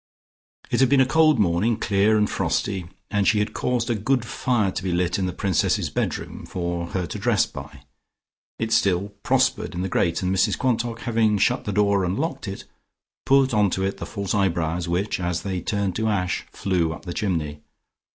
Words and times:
It 0.71 0.79
had 0.79 0.89
been 0.89 0.99
a 0.99 1.05
cold 1.05 1.37
morning, 1.37 1.77
clear 1.77 2.17
and 2.17 2.27
frosty, 2.27 2.87
and 3.11 3.27
she 3.27 3.37
had 3.37 3.53
caused 3.53 3.87
a 3.87 3.93
good 3.93 4.25
fire 4.25 4.71
to 4.71 4.81
be 4.83 4.91
lit 4.91 5.19
in 5.19 5.27
the 5.27 5.31
Princess's 5.31 5.91
bedroom, 5.91 6.47
for 6.47 6.87
her 6.87 7.05
to 7.05 7.19
dress 7.19 7.45
by. 7.45 7.83
It 8.57 8.71
still 8.71 9.09
prospered 9.21 9.75
in 9.75 9.83
the 9.83 9.89
grate, 9.89 10.23
and 10.23 10.35
Mrs 10.35 10.57
Quantock, 10.57 11.01
having 11.01 11.37
shut 11.37 11.65
the 11.65 11.71
door 11.71 12.03
and 12.03 12.17
locked 12.17 12.47
it, 12.47 12.65
put 13.27 13.53
on 13.53 13.69
to 13.69 13.83
it 13.85 13.97
the 13.97 14.07
false 14.07 14.33
eyebrows, 14.33 14.87
which, 14.87 15.19
as 15.19 15.43
they 15.43 15.61
turned 15.61 15.95
to 15.97 16.07
ash, 16.07 16.47
flew 16.51 16.91
up 16.93 17.05
the 17.05 17.13
chimney. 17.13 17.61